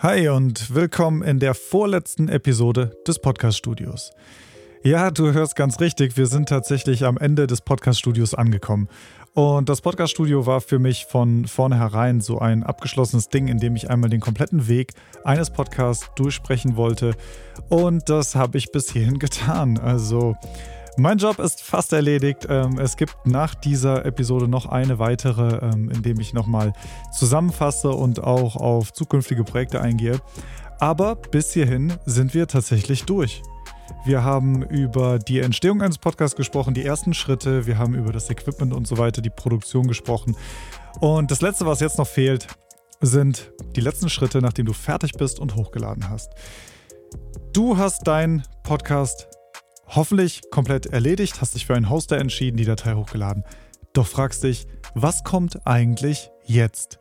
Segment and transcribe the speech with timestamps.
[0.00, 4.10] Hi und willkommen in der vorletzten Episode des Podcast-Studios.
[4.82, 8.90] Ja, du hörst ganz richtig, wir sind tatsächlich am Ende des Podcast-Studios angekommen.
[9.32, 13.88] Und das Podcast-Studio war für mich von vornherein so ein abgeschlossenes Ding, in dem ich
[13.88, 14.92] einmal den kompletten Weg
[15.24, 17.14] eines Podcasts durchsprechen wollte.
[17.70, 19.78] Und das habe ich bis hierhin getan.
[19.78, 20.36] Also
[20.98, 22.46] mein Job ist fast erledigt.
[22.48, 26.72] Ähm, es gibt nach dieser Episode noch eine weitere, ähm, in dem ich nochmal
[27.12, 30.20] zusammenfasse und auch auf zukünftige Projekte eingehe.
[30.78, 33.42] Aber bis hierhin sind wir tatsächlich durch.
[34.04, 38.30] Wir haben über die Entstehung eines Podcasts gesprochen, die ersten Schritte, wir haben über das
[38.30, 40.36] Equipment und so weiter, die Produktion gesprochen.
[41.00, 42.46] Und das Letzte, was jetzt noch fehlt,
[43.00, 46.32] sind die letzten Schritte, nachdem du fertig bist und hochgeladen hast.
[47.52, 49.28] Du hast deinen Podcast
[49.86, 53.44] hoffentlich komplett erledigt, hast dich für einen Hoster entschieden, die Datei hochgeladen.
[53.92, 56.98] Doch fragst dich, was kommt eigentlich jetzt?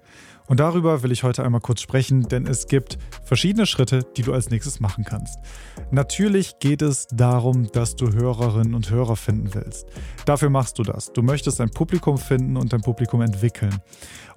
[0.48, 4.32] Und darüber will ich heute einmal kurz sprechen, denn es gibt verschiedene Schritte, die du
[4.32, 5.40] als nächstes machen kannst.
[5.90, 9.88] Natürlich geht es darum, dass du Hörerinnen und Hörer finden willst.
[10.26, 11.12] Dafür machst du das.
[11.12, 13.76] Du möchtest ein Publikum finden und dein Publikum entwickeln.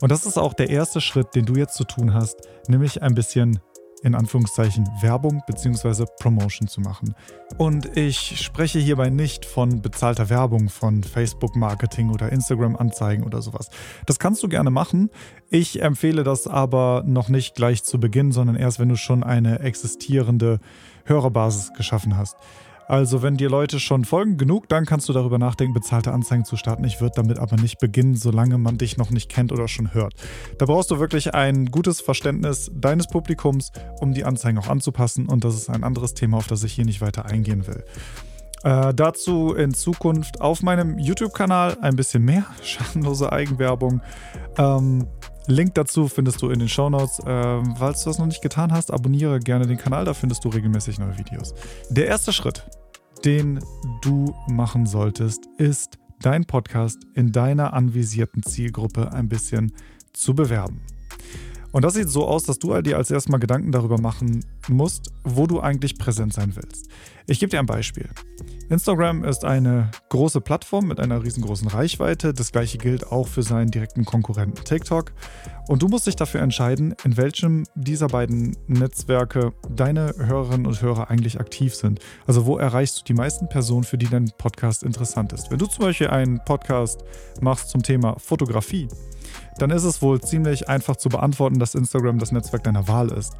[0.00, 3.15] Und das ist auch der erste Schritt, den du jetzt zu tun hast, nämlich ein
[3.15, 3.61] bisschen
[4.02, 6.06] in Anführungszeichen Werbung bzw.
[6.20, 7.14] Promotion zu machen.
[7.56, 13.70] Und ich spreche hierbei nicht von bezahlter Werbung, von Facebook-Marketing oder Instagram-Anzeigen oder sowas.
[14.06, 15.10] Das kannst du gerne machen.
[15.50, 19.60] Ich empfehle das aber noch nicht gleich zu Beginn, sondern erst, wenn du schon eine
[19.60, 20.60] existierende
[21.04, 22.36] Hörerbasis geschaffen hast.
[22.89, 26.56] Also wenn dir Leute schon folgen genug, dann kannst du darüber nachdenken, bezahlte Anzeigen zu
[26.56, 26.84] starten.
[26.84, 30.14] Ich würde damit aber nicht beginnen, solange man dich noch nicht kennt oder schon hört.
[30.58, 35.28] Da brauchst du wirklich ein gutes Verständnis deines Publikums, um die Anzeigen auch anzupassen.
[35.28, 37.84] Und das ist ein anderes Thema, auf das ich hier nicht weiter eingehen will.
[38.64, 44.00] Äh, dazu in Zukunft auf meinem YouTube-Kanal ein bisschen mehr schadenlose Eigenwerbung.
[44.56, 45.06] Ähm,
[45.47, 47.20] Link dazu findest du in den Shownotes.
[47.27, 50.50] Ähm, falls du das noch nicht getan hast, abonniere gerne den Kanal, da findest du
[50.50, 51.55] regelmäßig neue Videos.
[51.89, 52.66] Der erste Schritt,
[53.20, 53.61] den
[54.02, 59.72] du machen solltest, ist, dein Podcast in deiner anvisierten Zielgruppe ein bisschen
[60.12, 60.81] zu bewerben.
[61.70, 65.12] Und das sieht so aus, dass du dir als erstes mal Gedanken darüber machen musst,
[65.22, 66.88] wo du eigentlich präsent sein willst.
[67.26, 68.09] Ich gebe dir ein Beispiel.
[68.71, 72.34] Instagram ist eine große Plattform mit einer riesengroßen Reichweite.
[72.34, 75.12] Das gleiche gilt auch für seinen direkten Konkurrenten TikTok.
[75.69, 81.09] Und du musst dich dafür entscheiden, in welchem dieser beiden Netzwerke deine Hörerinnen und Hörer
[81.09, 82.01] eigentlich aktiv sind.
[82.27, 85.50] Also wo erreichst du die meisten Personen, für die dein Podcast interessant ist.
[85.50, 87.05] Wenn du zum Beispiel einen Podcast
[87.41, 88.89] machst zum Thema Fotografie,
[89.59, 93.33] dann ist es wohl ziemlich einfach zu beantworten, dass Instagram das Netzwerk deiner Wahl ist.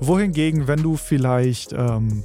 [0.00, 2.24] Wohingegen, wenn du vielleicht ähm,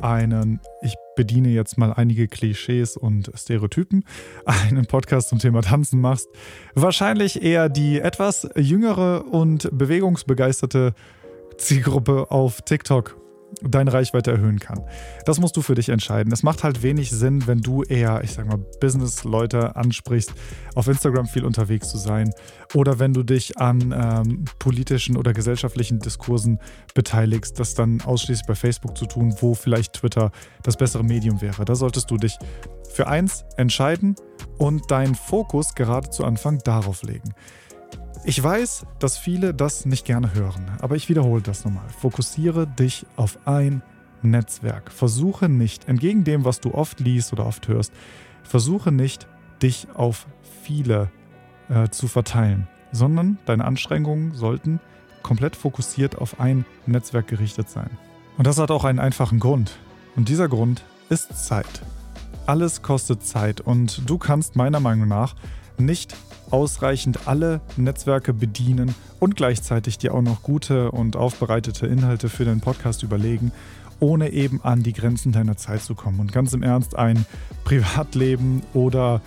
[0.00, 4.04] einen, ich bediene jetzt mal einige Klischees und Stereotypen,
[4.44, 6.28] einen Podcast zum Thema Tanzen machst,
[6.74, 10.94] wahrscheinlich eher die etwas jüngere und bewegungsbegeisterte
[11.56, 13.23] Zielgruppe auf TikTok
[13.62, 14.80] deine Reichweite erhöhen kann.
[15.24, 16.32] Das musst du für dich entscheiden.
[16.32, 20.32] Es macht halt wenig Sinn, wenn du eher, ich sag mal, Business-Leute ansprichst,
[20.74, 22.30] auf Instagram viel unterwegs zu sein
[22.74, 26.58] oder wenn du dich an ähm, politischen oder gesellschaftlichen Diskursen
[26.94, 30.30] beteiligst, das dann ausschließlich bei Facebook zu tun, wo vielleicht Twitter
[30.62, 31.64] das bessere Medium wäre.
[31.64, 32.36] Da solltest du dich
[32.92, 34.14] für eins entscheiden
[34.58, 37.34] und deinen Fokus gerade zu Anfang darauf legen.
[38.22, 41.88] Ich weiß, dass viele das nicht gerne hören, aber ich wiederhole das nochmal.
[41.88, 43.82] Fokussiere dich auf ein
[44.22, 44.90] Netzwerk.
[44.90, 47.92] Versuche nicht, entgegen dem, was du oft liest oder oft hörst,
[48.42, 49.26] versuche nicht,
[49.62, 50.26] dich auf
[50.62, 51.10] viele
[51.68, 54.80] äh, zu verteilen, sondern deine Anstrengungen sollten
[55.22, 57.90] komplett fokussiert auf ein Netzwerk gerichtet sein.
[58.36, 59.78] Und das hat auch einen einfachen Grund.
[60.16, 61.82] Und dieser Grund ist Zeit.
[62.46, 65.34] Alles kostet Zeit und du kannst meiner Meinung nach
[65.78, 66.14] nicht
[66.50, 72.60] ausreichend alle Netzwerke bedienen und gleichzeitig dir auch noch gute und aufbereitete Inhalte für deinen
[72.60, 73.52] Podcast überlegen,
[74.00, 76.20] ohne eben an die Grenzen deiner Zeit zu kommen.
[76.20, 77.26] Und ganz im Ernst, ein
[77.64, 79.20] Privatleben oder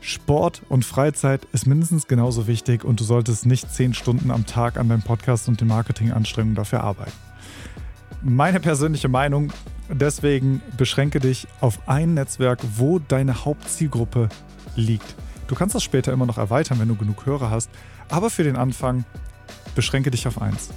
[0.00, 4.78] Sport und Freizeit ist mindestens genauso wichtig und du solltest nicht zehn Stunden am Tag
[4.78, 7.12] an deinem Podcast und den Marketinganstrengungen dafür arbeiten.
[8.22, 9.52] Meine persönliche Meinung,
[9.90, 14.28] deswegen beschränke dich auf ein Netzwerk, wo deine Hauptzielgruppe
[14.76, 15.14] liegt.
[15.50, 17.70] Du kannst das später immer noch erweitern, wenn du genug Hörer hast,
[18.08, 19.04] aber für den Anfang
[19.74, 20.70] beschränke dich auf eins.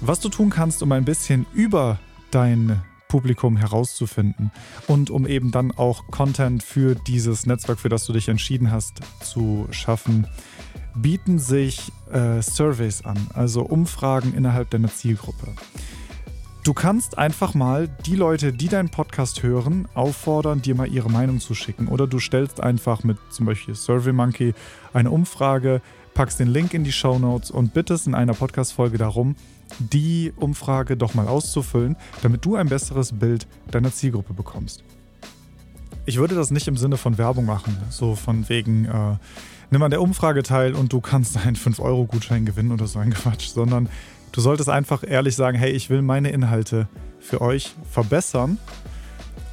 [0.00, 1.98] Was du tun kannst, um ein bisschen über
[2.30, 4.52] dein Publikum herauszufinden
[4.86, 9.00] und um eben dann auch Content für dieses Netzwerk, für das du dich entschieden hast,
[9.20, 10.26] zu schaffen,
[10.94, 15.48] bieten sich äh, Surveys an, also Umfragen innerhalb deiner Zielgruppe.
[16.62, 21.40] Du kannst einfach mal die Leute, die deinen Podcast hören, auffordern, dir mal ihre Meinung
[21.40, 21.88] zu schicken.
[21.88, 24.52] Oder du stellst einfach mit zum Beispiel SurveyMonkey
[24.92, 25.80] eine Umfrage,
[26.12, 29.36] packst den Link in die Show Notes und bittest in einer Podcast-Folge darum,
[29.78, 34.84] die Umfrage doch mal auszufüllen, damit du ein besseres Bild deiner Zielgruppe bekommst.
[36.04, 39.16] Ich würde das nicht im Sinne von Werbung machen, so von wegen, äh,
[39.70, 43.48] nimm an der Umfrage teil und du kannst einen 5-Euro-Gutschein gewinnen oder so ein Quatsch,
[43.48, 43.88] sondern
[44.32, 46.88] du solltest einfach ehrlich sagen, hey, ich will meine Inhalte
[47.18, 48.58] für euch verbessern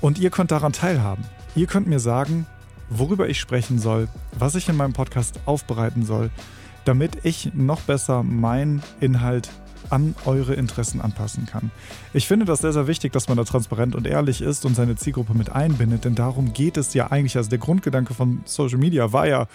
[0.01, 1.25] und ihr könnt daran teilhaben.
[1.55, 2.45] Ihr könnt mir sagen,
[2.89, 4.07] worüber ich sprechen soll,
[4.37, 6.29] was ich in meinem Podcast aufbereiten soll,
[6.85, 9.49] damit ich noch besser meinen Inhalt
[9.89, 11.71] an eure Interessen anpassen kann.
[12.13, 14.95] Ich finde das sehr, sehr wichtig, dass man da transparent und ehrlich ist und seine
[14.95, 17.37] Zielgruppe mit einbindet, denn darum geht es ja eigentlich.
[17.37, 19.47] Also der Grundgedanke von Social Media war ja,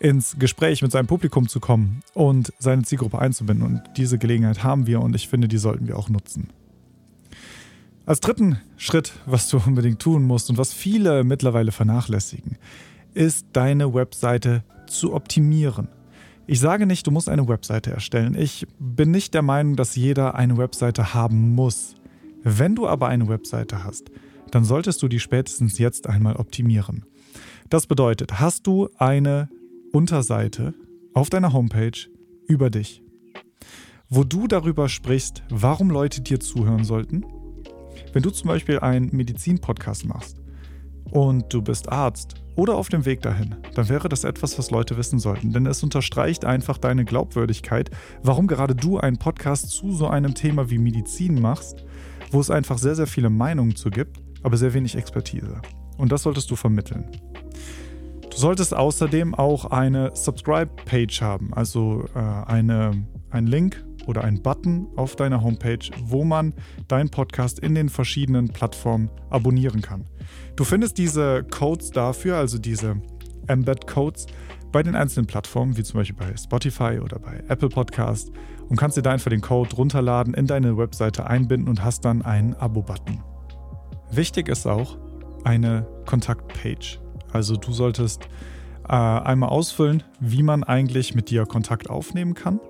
[0.00, 3.64] ins Gespräch mit seinem Publikum zu kommen und seine Zielgruppe einzubinden.
[3.66, 6.48] Und diese Gelegenheit haben wir und ich finde, die sollten wir auch nutzen.
[8.06, 12.56] Als dritten Schritt, was du unbedingt tun musst und was viele mittlerweile vernachlässigen,
[13.12, 15.88] ist deine Webseite zu optimieren.
[16.50, 18.34] Ich sage nicht, du musst eine Webseite erstellen.
[18.34, 21.94] Ich bin nicht der Meinung, dass jeder eine Webseite haben muss.
[22.42, 24.10] Wenn du aber eine Webseite hast,
[24.50, 27.04] dann solltest du die spätestens jetzt einmal optimieren.
[27.68, 29.48] Das bedeutet, hast du eine
[29.92, 30.74] Unterseite
[31.14, 32.08] auf deiner Homepage
[32.48, 33.00] über dich,
[34.08, 37.24] wo du darüber sprichst, warum Leute dir zuhören sollten.
[38.12, 40.40] Wenn du zum Beispiel einen Medizin-Podcast machst
[41.10, 44.96] und du bist Arzt oder auf dem Weg dahin, dann wäre das etwas, was Leute
[44.96, 45.52] wissen sollten.
[45.52, 47.90] Denn es unterstreicht einfach deine Glaubwürdigkeit,
[48.22, 51.84] warum gerade du einen Podcast zu so einem Thema wie Medizin machst,
[52.30, 55.60] wo es einfach sehr, sehr viele Meinungen zu gibt, aber sehr wenig Expertise.
[55.96, 57.04] Und das solltest du vermitteln.
[58.30, 62.92] Du solltest außerdem auch eine Subscribe-Page haben, also äh, eine,
[63.30, 66.52] ein Link oder ein Button auf deiner Homepage, wo man
[66.88, 70.04] deinen Podcast in den verschiedenen Plattformen abonnieren kann.
[70.56, 73.00] Du findest diese Codes dafür, also diese
[73.46, 74.26] Embed-Codes,
[74.72, 78.30] bei den einzelnen Plattformen, wie zum Beispiel bei Spotify oder bei Apple Podcast
[78.68, 82.22] und kannst dir da einfach den Code runterladen, in deine Webseite einbinden und hast dann
[82.22, 83.22] einen Abo-Button.
[84.12, 84.98] Wichtig ist auch
[85.44, 87.00] eine Kontaktpage.
[87.32, 88.28] Also du solltest
[88.88, 92.60] äh, einmal ausfüllen, wie man eigentlich mit dir Kontakt aufnehmen kann.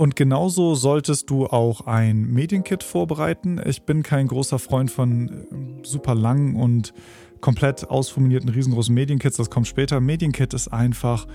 [0.00, 3.60] Und genauso solltest du auch ein Medienkit vorbereiten.
[3.62, 6.94] Ich bin kein großer Freund von äh, super langen und
[7.42, 9.36] komplett ausformulierten riesengroßen Medienkits.
[9.36, 10.00] Das kommt später.
[10.00, 11.26] Medienkit ist einfach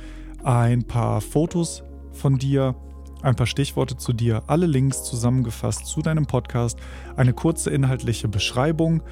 [0.44, 2.74] ein paar Fotos von dir,
[3.22, 6.80] ein paar Stichworte zu dir, alle Links zusammengefasst zu deinem Podcast,
[7.18, 9.04] eine kurze inhaltliche Beschreibung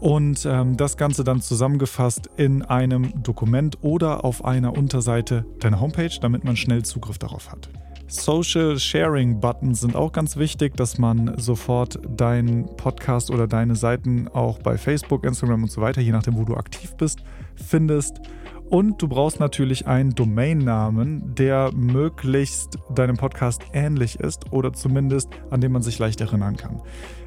[0.00, 6.12] und ähm, das Ganze dann zusammengefasst in einem Dokument oder auf einer Unterseite deiner Homepage,
[6.20, 7.70] damit man schnell Zugriff darauf hat.
[8.10, 14.28] Social Sharing Buttons sind auch ganz wichtig, dass man sofort deinen Podcast oder deine Seiten
[14.28, 17.22] auch bei Facebook, Instagram und so weiter, je nachdem, wo du aktiv bist,
[17.54, 18.22] findest.
[18.70, 25.60] Und du brauchst natürlich einen Domainnamen, der möglichst deinem Podcast ähnlich ist oder zumindest an
[25.60, 26.80] dem man sich leicht erinnern kann.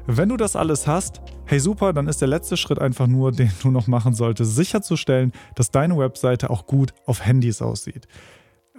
[0.06, 3.52] Wenn du das alles hast, hey super, dann ist der letzte Schritt einfach nur, den
[3.62, 8.08] du noch machen solltest, sicherzustellen, dass deine Webseite auch gut auf Handys aussieht.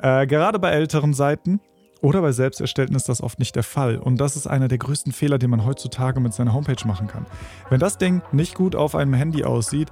[0.01, 1.61] Äh, gerade bei älteren Seiten
[2.03, 3.97] oder bei selbst erstellten ist das oft nicht der Fall.
[3.97, 7.25] Und das ist einer der größten Fehler, den man heutzutage mit seiner Homepage machen kann.
[7.69, 9.87] Wenn das Ding nicht gut auf einem Handy aussieht,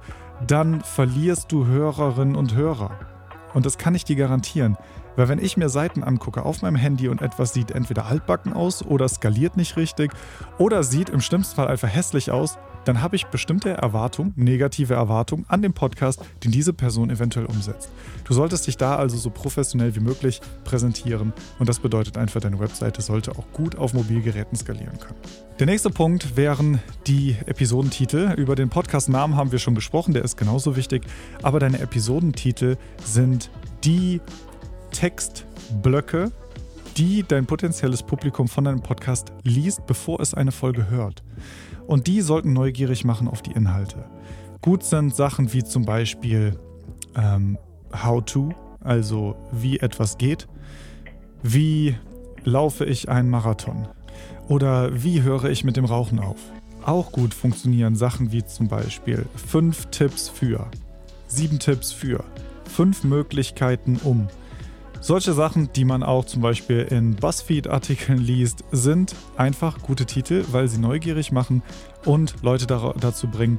[0.46, 2.90] dann verlierst du Hörerinnen und Hörer.
[3.54, 4.76] Und das kann ich dir garantieren.
[5.16, 8.84] Weil wenn ich mir Seiten angucke auf meinem Handy und etwas sieht entweder altbacken aus
[8.84, 10.12] oder skaliert nicht richtig
[10.58, 15.44] oder sieht im schlimmsten Fall einfach hässlich aus, dann habe ich bestimmte Erwartungen, negative Erwartungen
[15.48, 17.90] an den Podcast, den diese Person eventuell umsetzt.
[18.24, 22.58] Du solltest dich da also so professionell wie möglich präsentieren und das bedeutet einfach, deine
[22.60, 25.18] Webseite sollte auch gut auf Mobilgeräten skalieren können.
[25.58, 28.34] Der nächste Punkt wären die Episodentitel.
[28.36, 31.04] Über den Podcast-Namen haben wir schon gesprochen, der ist genauso wichtig,
[31.42, 33.50] aber deine Episodentitel sind
[33.84, 34.20] die
[34.92, 36.32] Textblöcke,
[36.96, 41.22] die dein potenzielles Publikum von deinem Podcast liest, bevor es eine Folge hört.
[41.86, 44.04] Und die sollten neugierig machen auf die Inhalte.
[44.60, 46.58] Gut sind Sachen wie zum Beispiel
[47.16, 47.58] ähm,
[47.92, 50.46] How to, also wie etwas geht.
[51.42, 51.96] Wie
[52.44, 53.88] laufe ich einen Marathon?
[54.48, 56.38] Oder wie höre ich mit dem Rauchen auf?
[56.84, 60.66] Auch gut funktionieren Sachen wie zum Beispiel 5 Tipps für,
[61.28, 62.24] 7 Tipps für,
[62.64, 64.28] 5 Möglichkeiten um.
[65.04, 70.68] Solche Sachen, die man auch zum Beispiel in BuzzFeed-Artikeln liest, sind einfach gute Titel, weil
[70.68, 71.60] sie neugierig machen
[72.04, 73.58] und Leute dazu bringen,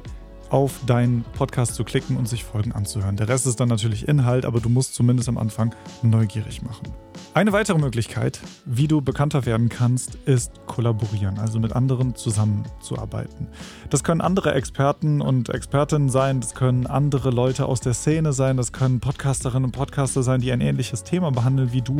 [0.54, 3.16] auf deinen Podcast zu klicken und sich Folgen anzuhören.
[3.16, 6.92] Der Rest ist dann natürlich Inhalt, aber du musst zumindest am Anfang neugierig machen.
[7.34, 13.48] Eine weitere Möglichkeit, wie du bekannter werden kannst, ist kollaborieren, also mit anderen zusammenzuarbeiten.
[13.90, 18.56] Das können andere Experten und Expertinnen sein, das können andere Leute aus der Szene sein,
[18.56, 21.98] das können Podcasterinnen und Podcaster sein, die ein ähnliches Thema behandeln wie du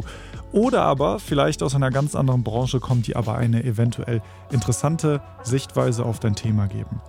[0.52, 6.04] oder aber vielleicht aus einer ganz anderen Branche kommen, die aber eine eventuell interessante Sichtweise
[6.04, 7.00] auf dein Thema geben.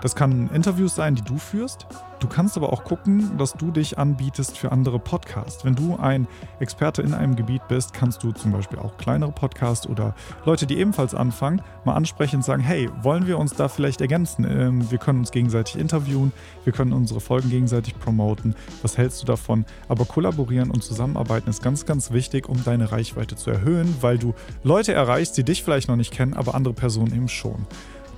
[0.00, 1.86] Das kann Interviews sein, die du führst.
[2.20, 5.64] Du kannst aber auch gucken, dass du dich anbietest für andere Podcasts.
[5.64, 6.26] Wenn du ein
[6.58, 10.14] Experte in einem Gebiet bist, kannst du zum Beispiel auch kleinere Podcasts oder
[10.44, 14.44] Leute, die ebenfalls anfangen, mal ansprechen und sagen, hey, wollen wir uns da vielleicht ergänzen?
[14.48, 16.32] Ähm, wir können uns gegenseitig interviewen,
[16.64, 18.56] wir können unsere Folgen gegenseitig promoten.
[18.82, 19.64] Was hältst du davon?
[19.88, 24.34] Aber kollaborieren und zusammenarbeiten ist ganz, ganz wichtig, um deine Reichweite zu erhöhen, weil du
[24.64, 27.66] Leute erreichst, die dich vielleicht noch nicht kennen, aber andere Personen eben schon.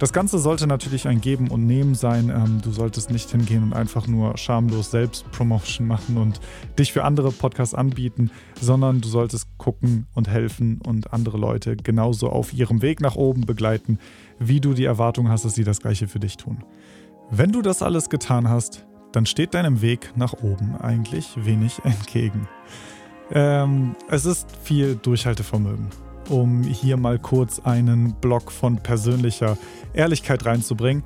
[0.00, 2.30] Das Ganze sollte natürlich ein Geben und Nehmen sein.
[2.30, 6.40] Ähm, du solltest nicht hingehen und einfach nur schamlos Selbstpromotion machen und
[6.78, 12.30] dich für andere Podcasts anbieten, sondern du solltest gucken und helfen und andere Leute genauso
[12.30, 13.99] auf ihrem Weg nach oben begleiten,
[14.38, 16.64] wie du die Erwartung hast, dass sie das Gleiche für dich tun.
[17.30, 22.49] Wenn du das alles getan hast, dann steht deinem Weg nach oben eigentlich wenig entgegen.
[23.33, 25.90] Ähm, es ist viel Durchhaltevermögen
[26.31, 29.59] um hier mal kurz einen Block von persönlicher
[29.93, 31.03] Ehrlichkeit reinzubringen.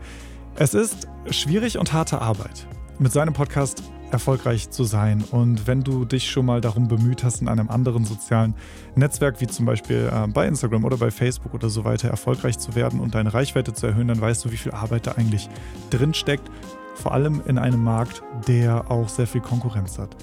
[0.56, 2.66] Es ist schwierig und harte Arbeit,
[2.98, 5.24] mit seinem Podcast erfolgreich zu sein.
[5.32, 8.54] Und wenn du dich schon mal darum bemüht hast, in einem anderen sozialen
[8.94, 12.74] Netzwerk, wie zum Beispiel äh, bei Instagram oder bei Facebook oder so weiter, erfolgreich zu
[12.74, 15.48] werden und deine Reichweite zu erhöhen, dann weißt du, wie viel Arbeit da eigentlich
[15.90, 16.48] drin steckt.
[16.94, 20.16] Vor allem in einem Markt, der auch sehr viel Konkurrenz hat.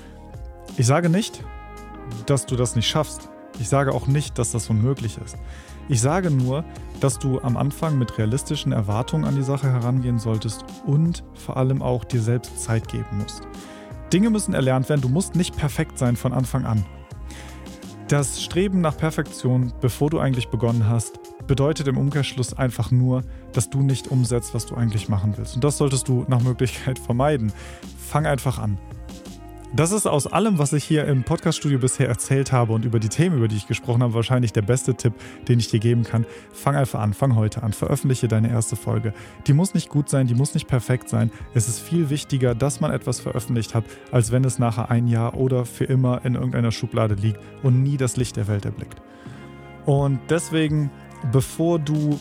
[0.77, 1.43] Ich sage nicht,
[2.27, 3.29] dass du das nicht schaffst.
[3.60, 5.38] Ich sage auch nicht, dass das unmöglich ist.
[5.89, 6.63] Ich sage nur,
[7.00, 11.81] dass du am Anfang mit realistischen Erwartungen an die Sache herangehen solltest und vor allem
[11.81, 13.41] auch dir selbst Zeit geben musst.
[14.13, 16.86] Dinge müssen erlernt werden, du musst nicht perfekt sein von Anfang an.
[18.08, 23.70] Das Streben nach Perfektion, bevor du eigentlich begonnen hast, bedeutet im Umkehrschluss einfach nur, dass
[23.70, 25.55] du nicht umsetzt, was du eigentlich machen willst.
[25.55, 27.53] Und das solltest du nach Möglichkeit vermeiden.
[27.98, 28.77] Fang einfach an.
[29.73, 33.07] Das ist aus allem, was ich hier im Podcaststudio bisher erzählt habe und über die
[33.07, 35.13] Themen, über die ich gesprochen habe, wahrscheinlich der beste Tipp,
[35.47, 36.25] den ich dir geben kann.
[36.51, 39.13] Fang einfach an, fang heute an, veröffentliche deine erste Folge.
[39.47, 41.31] Die muss nicht gut sein, die muss nicht perfekt sein.
[41.53, 45.37] Es ist viel wichtiger, dass man etwas veröffentlicht hat, als wenn es nachher ein Jahr
[45.37, 49.01] oder für immer in irgendeiner Schublade liegt und nie das Licht der Welt erblickt.
[49.85, 50.91] Und deswegen,
[51.31, 52.19] bevor du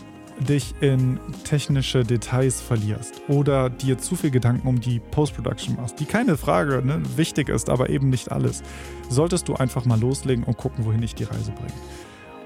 [0.48, 6.06] dich in technische Details verlierst oder dir zu viel Gedanken um die Post-Production machst, die
[6.06, 8.62] keine Frage ne, wichtig ist, aber eben nicht alles,
[9.08, 11.72] solltest du einfach mal loslegen und gucken, wohin ich die Reise bringe.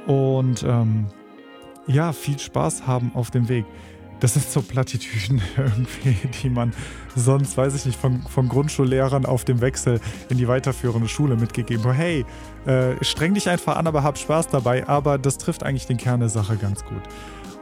[0.07, 1.07] Und ähm,
[1.87, 3.65] ja, viel Spaß haben auf dem Weg.
[4.21, 6.73] Das sind so Plattitüden irgendwie, die man
[7.15, 11.93] sonst, weiß ich nicht, von, von Grundschullehrern auf dem Wechsel in die weiterführende Schule mitgegeben.
[11.93, 12.25] Hey,
[12.67, 14.89] äh, streng dich einfach an, aber hab Spaß dabei.
[14.89, 17.03] Aber das trifft eigentlich den Kern der Sache ganz gut.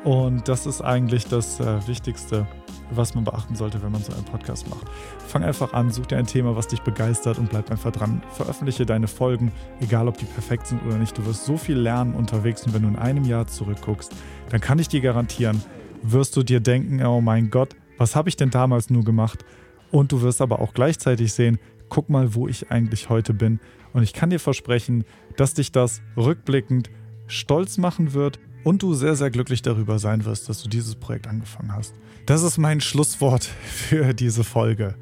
[0.05, 2.47] Und das ist eigentlich das äh, Wichtigste,
[2.91, 4.87] was man beachten sollte, wenn man so einen Podcast macht.
[5.29, 8.21] Fang einfach an, such dir ein Thema, was dich begeistert und bleib einfach dran.
[8.33, 11.17] Veröffentliche deine Folgen, egal ob die perfekt sind oder nicht.
[11.17, 14.13] Du wirst so viel lernen unterwegs und wenn du in einem Jahr zurückguckst,
[14.51, 15.63] dann kann ich dir garantieren,
[16.03, 19.45] wirst du dir denken, oh mein Gott, was habe ich denn damals nur gemacht?
[19.93, 23.61] Und du wirst aber auch gleichzeitig sehen, guck mal, wo ich eigentlich heute bin.
[23.93, 25.05] Und ich kann dir versprechen,
[25.37, 26.91] dass dich das rückblickend
[27.29, 31.27] stolz machen wird und du sehr, sehr glücklich darüber sein wirst, dass du dieses Projekt
[31.27, 31.95] angefangen hast.
[32.27, 34.95] Das ist mein Schlusswort für diese Folge.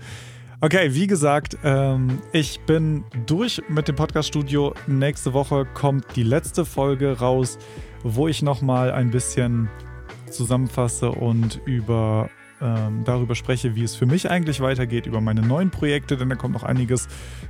[0.63, 4.75] Okay, wie gesagt, ähm, ich bin durch mit dem Podcast-Studio.
[4.87, 7.59] Nächste Woche kommt die letzte Folge raus,
[8.03, 9.71] wo ich nochmal ein bisschen
[10.31, 12.29] zusammenfasse und über
[12.61, 16.37] ähm, darüber spreche, wie es für mich eigentlich weitergeht, über meine neuen Projekte, denn da
[16.37, 17.07] kommt noch einiges,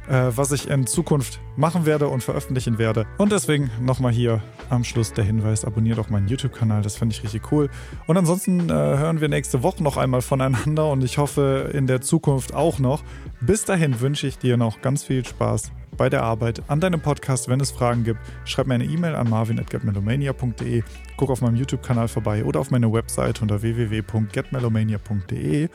[0.08, 3.06] äh, was ich in Zukunft machen werde und veröffentlichen werde.
[3.18, 7.22] Und deswegen nochmal hier am Schluss der Hinweis, abonniert auch meinen YouTube-Kanal, das finde ich
[7.22, 7.68] richtig cool.
[8.06, 12.00] Und ansonsten äh, hören wir nächste Woche noch einmal voneinander und ich hoffe in der
[12.00, 13.02] Zukunft auch noch.
[13.40, 17.50] Bis dahin wünsche ich dir noch ganz viel Spaß bei der Arbeit an deinem Podcast.
[17.50, 20.82] Wenn es Fragen gibt, schreib mir eine E-Mail an marvin.getmelomania.de,
[21.18, 25.68] guck auf meinem YouTube-Kanal vorbei oder auf meine Website unter www.getmelomania.de.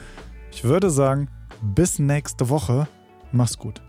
[0.51, 1.29] Ich würde sagen,
[1.61, 2.87] bis nächste Woche.
[3.31, 3.83] Mach's gut.